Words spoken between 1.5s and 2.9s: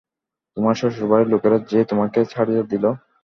যে তোমাকে ছাড়িয়া দিল!